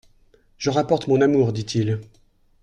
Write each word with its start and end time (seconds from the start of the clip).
—Je 0.57 0.71
rapporte 0.71 1.05
mon 1.07 1.21
amour,» 1.21 1.53
dit-il. 1.53 1.99